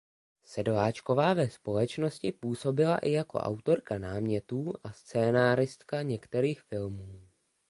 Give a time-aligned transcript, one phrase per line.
[0.43, 7.27] Sedláčková ve společnosti působila i jako autorka námětů a scenáristka některých filmů.